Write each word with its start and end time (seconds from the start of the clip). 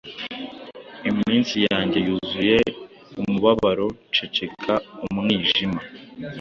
Iminsi 1.09 1.55
yanjye 1.67 1.99
yuzuye 2.07 2.57
umubabaro, 3.21 3.87
ceceka, 4.15 4.73
umwijima! 5.05 5.79